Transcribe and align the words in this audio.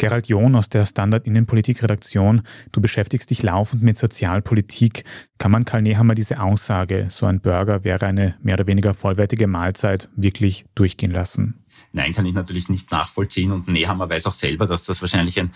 Gerald 0.00 0.28
John 0.28 0.56
aus 0.56 0.70
der 0.70 0.86
Standard 0.86 1.26
Innenpolitik-Redaktion, 1.26 2.40
du 2.72 2.80
beschäftigst 2.80 3.28
dich 3.28 3.42
laufend 3.42 3.82
mit 3.82 3.98
Sozialpolitik. 3.98 5.04
Kann 5.36 5.50
man 5.50 5.66
Karl 5.66 5.82
Nehammer 5.82 6.14
diese 6.14 6.40
Aussage, 6.40 7.08
so 7.10 7.26
ein 7.26 7.42
Burger 7.42 7.84
wäre 7.84 8.06
eine 8.06 8.34
mehr 8.42 8.54
oder 8.54 8.66
weniger 8.66 8.94
vollwertige 8.94 9.46
Mahlzeit, 9.46 10.08
wirklich 10.16 10.64
durchgehen 10.74 11.10
lassen? 11.10 11.62
Nein, 11.92 12.14
kann 12.14 12.24
ich 12.24 12.32
natürlich 12.32 12.70
nicht 12.70 12.90
nachvollziehen. 12.90 13.52
Und 13.52 13.68
Nehammer 13.68 14.08
weiß 14.08 14.26
auch 14.26 14.32
selber, 14.32 14.64
dass 14.64 14.84
das 14.84 15.02
wahrscheinlich 15.02 15.38
ein, 15.38 15.50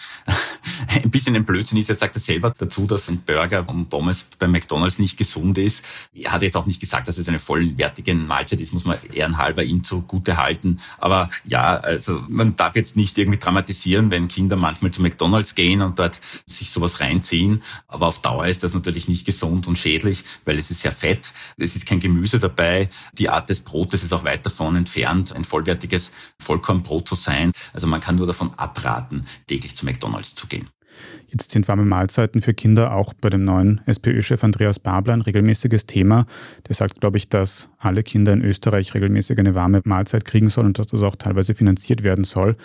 ein 0.89 1.11
bisschen 1.11 1.37
ein 1.37 1.45
Blödsinn 1.45 1.79
ist. 1.79 1.89
Er 1.89 1.95
sagt 1.95 2.17
es 2.17 2.27
selber 2.27 2.55
dazu, 2.57 2.87
dass 2.87 3.09
ein 3.09 3.23
Burger 3.23 3.69
und 3.69 3.89
Pommes 3.89 4.29
bei 4.39 4.47
McDonalds 4.47 4.99
nicht 4.99 5.17
gesund 5.17 5.59
ist. 5.59 5.85
Er 6.15 6.33
hat 6.33 6.43
jetzt 6.43 6.57
auch 6.57 6.67
nicht 6.67 6.81
gesagt, 6.81 7.09
dass 7.09 7.19
es 7.19 7.29
eine 7.29 7.39
vollwertige 7.39 8.15
Mahlzeit 8.15 8.61
ist, 8.61 8.73
muss 8.73 8.85
man 8.85 8.99
ehrenhalber 9.13 9.63
ihm 9.63 9.85
zugute 9.85 10.37
halten. 10.37 10.81
Aber 10.99 11.29
ja, 11.45 11.77
also 11.77 12.23
man 12.29 12.57
darf 12.57 12.77
jetzt 12.77 12.96
nicht 12.96 13.17
irgendwie 13.18 13.39
dramatisieren, 13.39 14.11
wenn 14.11 14.29
Kinder 14.29 14.57
manchmal 14.57 14.91
zu 14.91 15.03
McDonalds 15.03 15.55
gehen 15.55 15.82
und 15.82 15.99
dort 15.99 16.21
sich 16.46 16.71
sowas 16.71 17.01
reinziehen. 17.01 17.63
Aber 17.89 18.07
auf 18.09 18.21
Dauer 18.21 18.46
ist 18.46 18.63
das 18.63 18.75
natürlich 18.75 19.09
nicht 19.09 19.27
gesund 19.27 19.67
und 19.67 19.79
schädlich, 19.79 20.25
weil 20.45 20.59
es 20.59 20.71
ist 20.71 20.82
sehr 20.82 20.93
fett. 20.93 21.32
Es 21.57 21.77
ist 21.77 21.87
kein 21.87 22.01
Gemüse 22.01 22.39
dabei. 22.39 22.89
Die 23.13 23.29
Art 23.29 23.49
des 23.49 23.61
Brotes 23.63 24.03
ist 24.03 24.13
auch 24.13 24.25
weit 24.25 24.45
davon 24.46 24.77
entfernt, 24.77 25.35
ein 25.35 25.45
vollwertiges 25.45 26.13
Vollkornbrot 26.39 27.09
zu 27.09 27.15
sein. 27.15 27.53
Also 27.73 27.87
man 27.87 28.01
kann 28.01 28.17
nur 28.17 28.27
davon 28.27 28.53
abraten, 28.57 29.27
täglich 29.46 29.77
zu 29.77 29.85
McDonalds 29.85 30.35
zu 30.35 30.46
gehen. 30.46 30.68
Jetzt 31.29 31.50
sind 31.50 31.68
warme 31.68 31.84
Mahlzeiten 31.84 32.42
für 32.42 32.55
Kinder 32.55 32.94
auch 32.94 33.12
bei 33.14 33.30
dem 33.30 33.42
neuen 33.42 33.80
SPÖ-Chef 33.86 34.42
Andreas 34.44 34.78
Babler 34.78 35.14
ein 35.14 35.20
regelmäßiges 35.20 35.86
Thema. 35.86 36.27
Der 36.69 36.75
sagt, 36.75 37.00
glaube 37.00 37.17
ich, 37.17 37.28
dass 37.28 37.69
alle 37.78 38.03
Kinder 38.03 38.33
in 38.33 38.42
Österreich 38.42 38.94
regelmäßig 38.94 39.39
eine 39.39 39.55
warme 39.55 39.80
Mahlzeit 39.84 40.25
kriegen 40.25 40.48
sollen 40.48 40.69
und 40.69 40.78
dass 40.78 40.89
das 40.89 41.03
auch 41.03 41.17
teilweise 41.17 41.55
finanziert 41.55 42.03
werden 42.03 42.25
soll. 42.25 42.56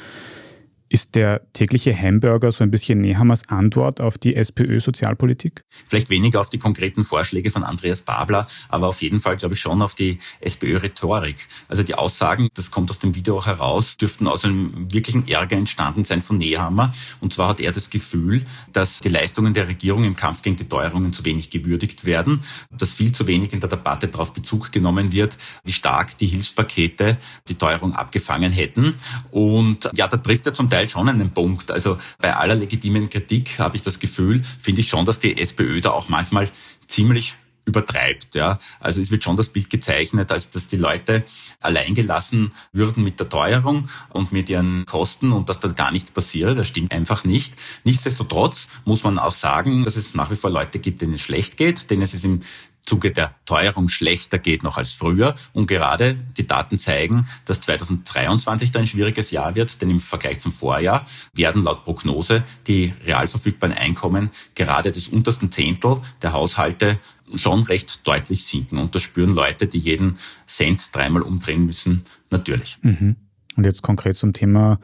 Ist 0.91 1.13
der 1.13 1.41
tägliche 1.53 1.95
Hamburger 1.95 2.51
so 2.51 2.63
ein 2.63 2.71
bisschen 2.71 2.99
Nehammers 3.01 3.47
Antwort 3.47 4.01
auf 4.01 4.17
die 4.17 4.35
SPÖ-Sozialpolitik? 4.35 5.63
Vielleicht 5.85 6.09
weniger 6.09 6.41
auf 6.41 6.49
die 6.49 6.57
konkreten 6.57 7.03
Vorschläge 7.03 7.51
von 7.51 7.63
Andreas 7.63 8.01
Babler, 8.01 8.47
aber 8.69 8.87
auf 8.87 9.03
jeden 9.03 9.19
Fall, 9.19 9.37
glaube 9.37 9.53
ich, 9.53 9.61
schon 9.61 9.83
auf 9.83 9.93
die 9.93 10.17
SPÖ-Rhetorik. 10.41 11.47
Also 11.67 11.83
die 11.83 11.93
Aussagen, 11.93 12.49
das 12.55 12.71
kommt 12.71 12.89
aus 12.89 12.97
dem 12.97 13.13
Video 13.13 13.37
auch 13.37 13.45
heraus, 13.45 13.97
dürften 13.97 14.27
aus 14.27 14.43
einem 14.45 14.91
wirklichen 14.91 15.27
Ärger 15.27 15.57
entstanden 15.57 16.05
sein 16.05 16.23
von 16.23 16.39
Nehammer. 16.39 16.91
Und 17.21 17.35
zwar 17.35 17.49
hat 17.49 17.59
er 17.59 17.71
das 17.71 17.91
Gefühl, 17.91 18.43
dass 18.73 18.99
die 18.99 19.09
Leistungen 19.09 19.53
der 19.53 19.67
Regierung 19.67 20.05
im 20.05 20.15
Kampf 20.15 20.41
gegen 20.41 20.55
die 20.55 20.67
Teuerungen 20.67 21.13
zu 21.13 21.23
wenig 21.23 21.51
gewürdigt 21.51 22.05
werden, 22.05 22.41
dass 22.71 22.95
viel 22.95 23.11
zu 23.11 23.27
wenig 23.27 23.53
in 23.53 23.59
der 23.59 23.69
Debatte 23.69 24.07
darauf 24.07 24.33
Bezug 24.33 24.71
genommen 24.71 25.11
wird, 25.11 25.37
wie 25.63 25.71
stark 25.71 26.17
die 26.17 26.25
Hilfspakete 26.25 27.19
die 27.47 27.55
Teuerung 27.55 27.93
abgefangen 27.93 28.51
hätten. 28.51 28.95
Und 29.29 29.87
ja, 29.95 30.07
da 30.07 30.17
trifft 30.17 30.47
er 30.47 30.53
zum 30.53 30.67
Teil 30.67 30.78
Teil 30.79 30.87
schon 30.87 31.09
einen 31.09 31.31
Punkt. 31.31 31.71
Also 31.71 31.97
bei 32.19 32.33
aller 32.35 32.55
legitimen 32.55 33.09
Kritik 33.09 33.59
habe 33.59 33.75
ich 33.75 33.81
das 33.81 33.99
Gefühl, 33.99 34.41
finde 34.59 34.81
ich 34.81 34.89
schon, 34.89 35.05
dass 35.05 35.19
die 35.19 35.37
SPÖ 35.37 35.81
da 35.81 35.91
auch 35.91 36.07
manchmal 36.07 36.49
ziemlich 36.87 37.35
übertreibt. 37.65 38.33
Ja. 38.35 38.57
Also 38.79 39.01
es 39.01 39.11
wird 39.11 39.23
schon 39.23 39.35
das 39.35 39.49
Bild 39.49 39.69
gezeichnet, 39.69 40.31
als 40.31 40.51
dass 40.51 40.69
die 40.69 40.77
Leute 40.77 41.23
alleingelassen 41.61 42.53
würden 42.71 43.03
mit 43.03 43.19
der 43.19 43.29
Teuerung 43.29 43.89
und 44.09 44.31
mit 44.31 44.49
ihren 44.49 44.85
Kosten 44.85 45.33
und 45.33 45.49
dass 45.49 45.59
da 45.59 45.67
gar 45.67 45.91
nichts 45.91 46.11
passiert. 46.11 46.57
Das 46.57 46.67
stimmt 46.67 46.91
einfach 46.91 47.25
nicht. 47.25 47.53
Nichtsdestotrotz 47.83 48.69
muss 48.85 49.03
man 49.03 49.19
auch 49.19 49.33
sagen, 49.33 49.83
dass 49.83 49.97
es 49.97 50.15
nach 50.15 50.31
wie 50.31 50.35
vor 50.35 50.49
Leute 50.49 50.79
gibt, 50.79 51.01
denen 51.01 51.13
es 51.15 51.21
schlecht 51.21 51.57
geht, 51.57 51.91
denen 51.91 52.01
es 52.01 52.23
im 52.23 52.41
Zuge 52.89 53.11
der 53.11 53.35
Teuerung 53.45 53.87
schlechter 53.87 54.39
geht 54.39 54.63
noch 54.63 54.77
als 54.77 54.93
früher. 54.93 55.35
Und 55.53 55.67
gerade 55.67 56.15
die 56.37 56.47
Daten 56.47 56.79
zeigen, 56.79 57.27
dass 57.45 57.61
2023 57.61 58.71
dann 58.71 58.81
ein 58.81 58.87
schwieriges 58.87 59.29
Jahr 59.29 59.53
wird, 59.53 59.79
denn 59.81 59.91
im 59.91 59.99
Vergleich 59.99 60.39
zum 60.39 60.51
Vorjahr 60.51 61.05
werden 61.33 61.63
laut 61.63 61.83
Prognose 61.83 62.43
die 62.65 62.93
real 63.05 63.27
verfügbaren 63.27 63.77
Einkommen 63.77 64.31
gerade 64.55 64.91
des 64.91 65.09
untersten 65.09 65.51
Zehntel 65.51 66.01
der 66.23 66.33
Haushalte 66.33 66.99
schon 67.35 67.61
recht 67.63 68.07
deutlich 68.07 68.43
sinken. 68.43 68.79
Und 68.79 68.95
das 68.95 69.03
spüren 69.03 69.35
Leute, 69.35 69.67
die 69.67 69.77
jeden 69.77 70.17
Cent 70.47 70.95
dreimal 70.95 71.21
umdrehen 71.21 71.67
müssen, 71.67 72.05
natürlich. 72.31 72.79
Mhm. 72.81 73.15
Und 73.59 73.65
jetzt 73.65 73.81
konkret 73.81 74.15
zum 74.15 74.31
Thema 74.31 74.79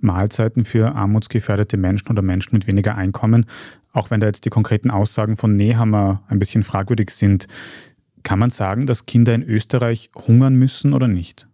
Mahlzeiten 0.00 0.64
für 0.64 0.96
armutsgefährdete 0.96 1.76
Menschen 1.76 2.08
oder 2.08 2.22
Menschen 2.22 2.54
mit 2.54 2.66
weniger 2.66 2.96
Einkommen. 2.96 3.46
Auch 3.92 4.10
wenn 4.10 4.18
da 4.18 4.26
jetzt 4.26 4.44
die 4.44 4.50
konkreten 4.50 4.90
Aussagen 4.90 5.36
von 5.36 5.54
Nehammer 5.54 6.24
ein 6.26 6.40
bisschen 6.40 6.64
fragwürdig 6.64 7.10
sind, 7.10 7.46
kann 8.24 8.40
man 8.40 8.50
sagen, 8.50 8.86
dass 8.86 9.06
Kinder 9.06 9.32
in 9.32 9.44
Österreich 9.44 10.10
hungern 10.16 10.56
müssen 10.56 10.92
oder 10.92 11.06
nicht? 11.06 11.46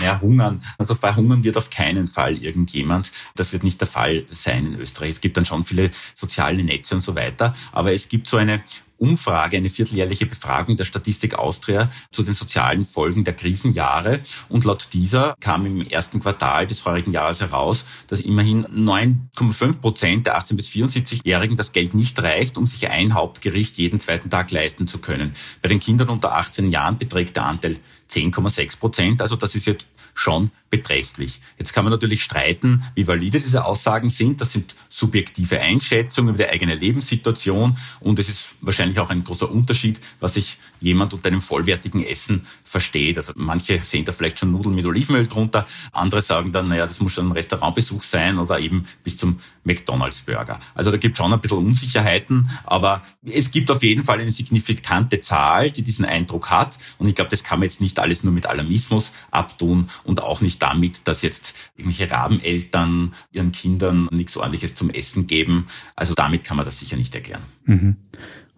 Ja, 0.00 0.20
hungern. 0.20 0.60
Also 0.76 0.96
verhungern 0.96 1.44
wird 1.44 1.56
auf 1.56 1.70
keinen 1.70 2.08
Fall 2.08 2.36
irgendjemand. 2.36 3.12
Das 3.36 3.52
wird 3.52 3.62
nicht 3.62 3.80
der 3.80 3.86
Fall 3.86 4.24
sein 4.28 4.66
in 4.66 4.80
Österreich. 4.80 5.10
Es 5.10 5.20
gibt 5.20 5.36
dann 5.36 5.44
schon 5.44 5.62
viele 5.62 5.92
soziale 6.16 6.64
Netze 6.64 6.96
und 6.96 7.00
so 7.00 7.14
weiter. 7.14 7.52
Aber 7.70 7.92
es 7.92 8.08
gibt 8.08 8.26
so 8.26 8.38
eine 8.38 8.60
Umfrage, 8.98 9.56
eine 9.56 9.68
vierteljährliche 9.68 10.26
Befragung 10.26 10.76
der 10.76 10.84
Statistik 10.84 11.34
Austria 11.34 11.90
zu 12.10 12.22
den 12.22 12.34
sozialen 12.34 12.84
Folgen 12.84 13.24
der 13.24 13.34
Krisenjahre. 13.34 14.20
Und 14.48 14.64
laut 14.64 14.88
dieser 14.92 15.34
kam 15.40 15.66
im 15.66 15.86
ersten 15.86 16.20
Quartal 16.20 16.66
des 16.66 16.80
vorigen 16.80 17.12
Jahres 17.12 17.40
heraus, 17.40 17.86
dass 18.08 18.20
immerhin 18.20 18.66
9,5 18.66 19.80
Prozent 19.80 20.26
der 20.26 20.38
18- 20.38 20.56
bis 20.56 20.68
74-Jährigen 20.70 21.56
das 21.56 21.72
Geld 21.72 21.94
nicht 21.94 22.20
reicht, 22.22 22.56
um 22.56 22.66
sich 22.66 22.88
ein 22.90 23.14
Hauptgericht 23.14 23.78
jeden 23.78 24.00
zweiten 24.00 24.30
Tag 24.30 24.50
leisten 24.50 24.86
zu 24.86 24.98
können. 24.98 25.34
Bei 25.62 25.68
den 25.68 25.80
Kindern 25.80 26.08
unter 26.08 26.34
18 26.34 26.70
Jahren 26.70 26.98
beträgt 26.98 27.36
der 27.36 27.46
Anteil 27.46 27.78
10,6 28.10 28.78
Prozent. 28.78 29.22
Also 29.22 29.36
das 29.36 29.54
ist 29.54 29.66
jetzt 29.66 29.86
schon 30.14 30.50
beträchtlich. 30.70 31.40
Jetzt 31.58 31.72
kann 31.72 31.84
man 31.84 31.92
natürlich 31.92 32.22
streiten, 32.22 32.82
wie 32.94 33.06
valide 33.06 33.40
diese 33.40 33.64
Aussagen 33.64 34.08
sind. 34.08 34.40
Das 34.40 34.52
sind 34.52 34.74
subjektive 34.88 35.60
Einschätzungen 35.60 36.34
über 36.34 36.44
die 36.44 36.50
eigene 36.50 36.74
Lebenssituation 36.74 37.78
und 38.00 38.18
es 38.18 38.28
ist 38.28 38.54
wahrscheinlich 38.60 38.98
auch 38.98 39.10
ein 39.10 39.24
großer 39.24 39.50
Unterschied, 39.50 39.98
was 40.20 40.34
sich 40.34 40.58
jemand 40.80 41.14
unter 41.14 41.28
einem 41.28 41.40
vollwertigen 41.40 42.04
Essen 42.04 42.46
versteht. 42.64 43.16
Also 43.16 43.32
manche 43.36 43.78
sehen 43.78 44.04
da 44.04 44.12
vielleicht 44.12 44.38
schon 44.38 44.52
Nudeln 44.52 44.74
mit 44.74 44.84
Olivenöl 44.84 45.26
drunter, 45.26 45.66
andere 45.92 46.20
sagen 46.20 46.52
dann, 46.52 46.68
naja, 46.68 46.86
das 46.86 47.00
muss 47.00 47.12
schon 47.12 47.28
ein 47.28 47.32
Restaurantbesuch 47.32 48.02
sein 48.02 48.38
oder 48.38 48.60
eben 48.60 48.86
bis 49.04 49.16
zum 49.16 49.40
McDonalds 49.64 50.22
Burger. 50.22 50.60
Also 50.74 50.90
da 50.90 50.96
gibt 50.96 51.14
es 51.14 51.18
schon 51.18 51.32
ein 51.32 51.40
bisschen 51.40 51.58
Unsicherheiten, 51.58 52.50
aber 52.64 53.02
es 53.24 53.50
gibt 53.50 53.70
auf 53.70 53.82
jeden 53.82 54.02
Fall 54.02 54.20
eine 54.20 54.30
signifikante 54.30 55.20
Zahl, 55.20 55.70
die 55.70 55.82
diesen 55.82 56.04
Eindruck 56.04 56.50
hat 56.50 56.78
und 56.98 57.08
ich 57.08 57.14
glaube, 57.14 57.30
das 57.30 57.44
kann 57.44 57.60
man 57.60 57.64
jetzt 57.64 57.80
nicht 57.80 57.97
alles 57.98 58.24
nur 58.24 58.32
mit 58.32 58.46
Alarmismus 58.46 59.12
abtun 59.30 59.88
und 60.04 60.22
auch 60.22 60.40
nicht 60.40 60.62
damit, 60.62 61.06
dass 61.06 61.22
jetzt 61.22 61.54
irgendwelche 61.76 62.10
Rabeneltern 62.10 63.14
ihren 63.32 63.52
Kindern 63.52 64.08
nichts 64.10 64.36
ordentliches 64.36 64.74
zum 64.74 64.90
Essen 64.90 65.26
geben. 65.26 65.66
Also 65.96 66.14
damit 66.14 66.44
kann 66.44 66.56
man 66.56 66.66
das 66.66 66.78
sicher 66.78 66.96
nicht 66.96 67.14
erklären. 67.14 67.42
Mhm. 67.64 67.96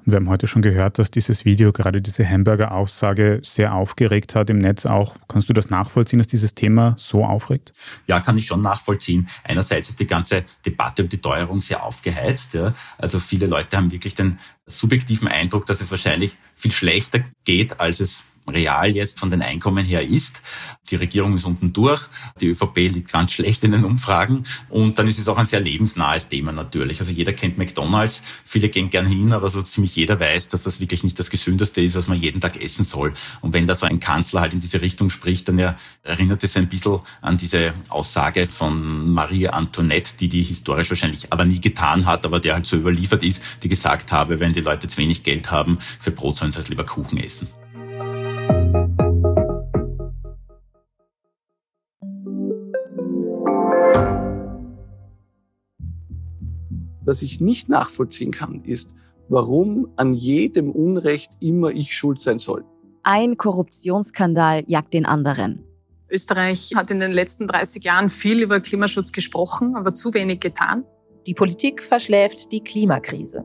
Und 0.07 0.13
wir 0.13 0.17
haben 0.17 0.31
heute 0.31 0.47
schon 0.47 0.63
gehört, 0.63 0.99
dass 0.99 1.11
dieses 1.11 1.45
Video, 1.45 1.73
gerade 1.73 2.01
diese 2.01 2.29
Hamburger-Aussage, 2.29 3.41
sehr 3.45 3.75
aufgeregt 3.75 4.35
hat 4.35 4.49
im 4.49 4.59
Netz 4.59 4.87
auch. 4.87 5.15
Kannst 5.29 5.49
du 5.49 5.53
das 5.53 5.69
nachvollziehen, 5.69 6.19
dass 6.19 6.27
dieses 6.27 6.55
Thema 6.55 6.95
so 6.99 7.25
aufregt? 7.25 7.73
Ja, 8.07 8.21
kann 8.21 8.39
ich 8.39 8.47
schon 8.47 8.63
nachvollziehen. 8.63 9.29
Einerseits 9.45 9.91
ist 9.91 10.01
die 10.01 10.07
ganze 10.07 10.45
Debatte 10.65 11.03
um 11.03 11.09
die 11.09 11.19
Teuerung 11.19 11.61
sehr 11.61 11.83
aufgeheizt. 11.83 12.55
Ja. 12.55 12.73
Also 12.97 13.21
viele 13.21 13.47
Leute 13.47 13.77
haben 13.77 13.93
wirklich 13.93 14.15
den 14.15 14.39
subjektiven 14.67 15.29
Eindruck, 15.29 15.67
dass 15.67 15.83
es 15.83 15.91
wahrscheinlich 15.91 16.39
viel 16.55 16.73
schlechter 16.73 17.21
geht, 17.45 17.79
als 17.79 18.01
es 18.01 18.25
real 18.51 18.91
jetzt 18.91 19.21
von 19.21 19.31
den 19.31 19.43
Einkommen 19.43 19.85
her 19.85 20.07
ist. 20.07 20.43
Die 20.91 20.97
Regierung 20.97 21.35
ist 21.35 21.45
unten 21.45 21.73
durch, 21.73 22.09
die 22.41 22.49
ÖVP 22.49 22.77
liegt 22.77 23.13
ganz 23.13 23.33
schlecht 23.33 23.63
in 23.63 23.73
den 23.73 23.85
Umfragen 23.85 24.45
und 24.69 24.99
dann 24.99 25.07
ist 25.07 25.19
es 25.19 25.29
auch 25.29 25.39
ein 25.39 25.47
sehr 25.47 25.61
lebensnahes 25.61 26.29
Thema 26.29 26.53
natürlich. 26.53 26.99
Also 26.99 27.13
jeder 27.13 27.33
kennt 27.33 27.59
McDonalds, 27.59 28.25
viele 28.45 28.69
gehen 28.69 28.91
gern 28.91 29.07
hin, 29.07 29.33
aber 29.33 29.49
so 29.49 29.63
ziemlich 29.63 29.95
jeder 29.95 30.19
weiß, 30.19 30.49
dass 30.49 30.63
das 30.63 30.81
wirklich 30.81 31.05
nicht 31.05 31.19
das 31.19 31.31
Gesündeste 31.31 31.81
ist, 31.81 31.95
was 31.95 32.09
man 32.09 32.21
jeden 32.21 32.41
Tag 32.41 32.61
essen 32.61 32.85
soll. 32.85 33.13
Und 33.41 33.53
wenn 33.53 33.67
da 33.67 33.75
so 33.75 33.87
ein 33.87 34.01
Kanzler 34.01 34.41
halt 34.41 34.53
in 34.53 34.61
diese 34.61 34.81
Richtung 34.81 35.11
spricht, 35.11 35.49
dann 35.49 35.77
erinnert 36.03 36.43
es 36.43 36.57
ein 36.57 36.69
bisschen 36.69 37.01
an 37.21 37.37
diese 37.37 37.73
Aussage 37.89 38.47
von 38.47 39.13
Marie 39.13 39.49
Antoinette, 39.49 40.17
die 40.19 40.29
die 40.29 40.43
historisch 40.43 40.91
wahrscheinlich 40.91 41.33
aber 41.33 41.45
nie 41.45 41.61
getan 41.61 42.07
hat, 42.07 42.27
aber 42.27 42.41
der 42.41 42.55
halt 42.55 42.67
so 42.67 42.77
überliefert 42.77 43.23
ist, 43.23 43.43
die 43.63 43.69
gesagt 43.69 44.11
habe, 44.11 44.41
wenn 44.41 44.53
die 44.53 44.61
Leute 44.61 44.89
zu 44.89 44.99
wenig 44.99 45.23
Geld 45.23 45.51
haben, 45.51 45.79
für 46.01 46.11
Brot 46.11 46.37
sollen 46.37 46.53
sie 46.53 46.59
halt 46.59 46.69
lieber 46.69 46.85
Kuchen 46.85 47.19
essen. 47.19 47.60
Was 57.11 57.23
ich 57.23 57.41
nicht 57.41 57.69
nachvollziehen 57.69 58.31
kann, 58.31 58.63
ist, 58.63 58.95
warum 59.29 59.89
an 59.97 60.13
jedem 60.13 60.71
Unrecht 60.71 61.33
immer 61.41 61.71
ich 61.71 61.93
schuld 61.93 62.21
sein 62.21 62.39
soll. 62.39 62.65
Ein 63.03 63.37
Korruptionsskandal 63.37 64.63
jagt 64.69 64.95
den 64.95 65.07
anderen. 65.07 65.65
Österreich 66.09 66.73
hat 66.77 66.91
in 66.93 67.01
den 67.01 67.11
letzten 67.11 67.49
30 67.49 67.83
Jahren 67.83 68.11
viel 68.11 68.41
über 68.41 68.61
Klimaschutz 68.61 69.11
gesprochen, 69.11 69.75
aber 69.75 69.93
zu 69.93 70.15
wenig 70.15 70.39
getan. 70.39 70.85
Die 71.27 71.35
Politik 71.35 71.83
verschläft 71.83 72.53
die 72.53 72.63
Klimakrise. 72.63 73.45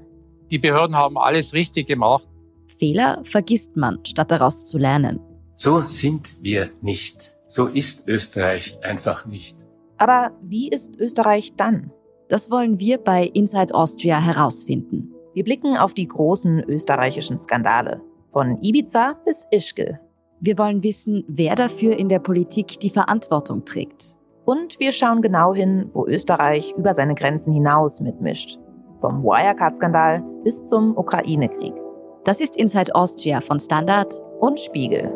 Die 0.51 0.59
Behörden 0.59 0.95
haben 0.95 1.17
alles 1.17 1.53
richtig 1.53 1.87
gemacht. 1.87 2.27
Fehler 2.67 3.21
vergisst 3.23 3.75
man, 3.75 3.99
statt 4.05 4.31
daraus 4.31 4.65
zu 4.65 4.77
lernen. 4.77 5.19
So 5.55 5.79
sind 5.79 6.41
wir 6.41 6.69
nicht. 6.81 7.35
So 7.47 7.67
ist 7.67 8.07
Österreich 8.07 8.77
einfach 8.83 9.25
nicht. 9.25 9.57
Aber 9.97 10.31
wie 10.41 10.69
ist 10.69 10.95
Österreich 10.99 11.53
dann? 11.55 11.91
Das 12.27 12.51
wollen 12.51 12.79
wir 12.79 12.97
bei 12.97 13.25
Inside 13.25 13.73
Austria 13.73 14.19
herausfinden. 14.19 15.13
Wir 15.33 15.43
blicken 15.43 15.77
auf 15.77 15.93
die 15.93 16.07
großen 16.07 16.63
österreichischen 16.63 17.39
Skandale. 17.39 18.01
Von 18.31 18.61
Ibiza 18.61 19.13
bis 19.25 19.45
Ischgl. 19.51 19.99
Wir 20.41 20.57
wollen 20.57 20.83
wissen, 20.83 21.23
wer 21.27 21.55
dafür 21.55 21.97
in 21.97 22.09
der 22.09 22.19
Politik 22.19 22.79
die 22.79 22.89
Verantwortung 22.89 23.63
trägt. 23.63 24.17
Und 24.43 24.79
wir 24.79 24.91
schauen 24.91 25.21
genau 25.21 25.53
hin, 25.53 25.89
wo 25.93 26.05
Österreich 26.05 26.73
über 26.77 26.93
seine 26.93 27.15
Grenzen 27.15 27.53
hinaus 27.53 28.01
mitmischt. 28.01 28.59
Vom 28.97 29.23
Wirecard-Skandal 29.23 30.23
bis 30.43 30.63
zum 30.63 30.97
Ukraine-Krieg. 30.97 31.84
Das 32.25 32.41
ist 32.41 32.55
Inside 32.57 32.95
Austria 32.95 33.39
von 33.39 33.59
Standard 33.59 34.11
und 34.39 34.59
Spiegel. 34.59 35.13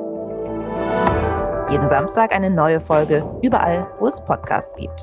Jeden 1.71 1.87
Samstag 1.87 2.31
eine 2.35 2.51
neue 2.51 2.79
Folge, 2.79 3.27
überall, 3.41 3.87
wo 3.97 4.05
es 4.05 4.21
Podcasts 4.21 4.75
gibt. 4.75 5.01